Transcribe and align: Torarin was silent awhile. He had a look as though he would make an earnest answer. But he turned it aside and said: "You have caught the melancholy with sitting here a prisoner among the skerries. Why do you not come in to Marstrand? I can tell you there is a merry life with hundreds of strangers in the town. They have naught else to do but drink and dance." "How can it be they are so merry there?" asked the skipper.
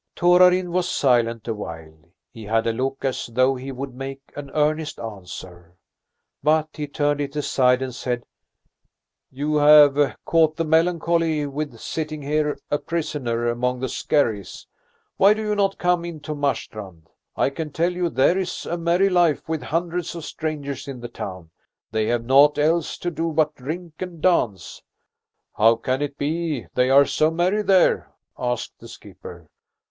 Torarin 0.15 0.71
was 0.71 0.89
silent 0.89 1.47
awhile. 1.47 2.09
He 2.31 2.45
had 2.45 2.65
a 2.65 2.73
look 2.73 3.05
as 3.05 3.27
though 3.31 3.53
he 3.55 3.71
would 3.71 3.93
make 3.93 4.33
an 4.35 4.49
earnest 4.55 4.99
answer. 4.99 5.75
But 6.41 6.69
he 6.73 6.87
turned 6.87 7.21
it 7.21 7.35
aside 7.35 7.83
and 7.83 7.93
said: 7.93 8.23
"You 9.29 9.57
have 9.57 10.17
caught 10.25 10.55
the 10.55 10.65
melancholy 10.65 11.45
with 11.45 11.77
sitting 11.77 12.23
here 12.23 12.57
a 12.71 12.79
prisoner 12.79 13.47
among 13.47 13.79
the 13.79 13.87
skerries. 13.89 14.65
Why 15.17 15.35
do 15.35 15.43
you 15.43 15.53
not 15.53 15.77
come 15.77 16.03
in 16.03 16.19
to 16.21 16.33
Marstrand? 16.33 17.07
I 17.35 17.51
can 17.51 17.69
tell 17.71 17.91
you 17.93 18.09
there 18.09 18.39
is 18.39 18.65
a 18.65 18.79
merry 18.79 19.07
life 19.07 19.47
with 19.47 19.61
hundreds 19.61 20.15
of 20.15 20.25
strangers 20.25 20.87
in 20.87 20.99
the 20.99 21.09
town. 21.09 21.51
They 21.91 22.07
have 22.07 22.25
naught 22.25 22.57
else 22.57 22.97
to 22.97 23.11
do 23.11 23.31
but 23.31 23.53
drink 23.53 23.93
and 24.01 24.19
dance." 24.19 24.81
"How 25.57 25.75
can 25.75 26.01
it 26.01 26.17
be 26.17 26.65
they 26.73 26.89
are 26.89 27.05
so 27.05 27.29
merry 27.29 27.61
there?" 27.61 28.11
asked 28.35 28.79
the 28.79 28.87
skipper. 28.87 29.45